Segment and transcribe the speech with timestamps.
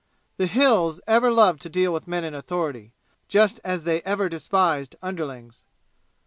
[0.37, 2.91] The "Hills" ever loved to deal with men in authority,
[3.27, 5.63] just as they ever despised underlings.